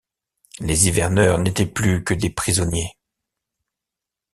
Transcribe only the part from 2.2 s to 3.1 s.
prisonniers.